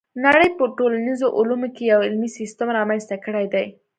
نړۍ 0.25 0.49
په 0.57 0.65
ټولنیزو 0.77 1.27
علومو 1.37 1.67
کې 1.75 1.83
یو 1.91 1.99
علمي 2.07 2.29
سیستم 2.37 2.67
رامنځته 2.77 3.15
کړی 3.25 3.45
دی. 3.53 3.65